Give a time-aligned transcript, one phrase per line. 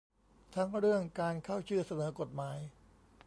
[0.55, 2.57] ทั้งเรื่องการเข้าชื่อเสนอกฎหมาย